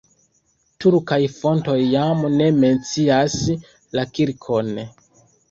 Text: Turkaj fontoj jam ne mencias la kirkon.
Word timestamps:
Turkaj 0.85 1.19
fontoj 1.33 1.75
jam 1.81 2.25
ne 2.39 2.47
mencias 2.63 3.37
la 4.01 4.09
kirkon. 4.17 4.75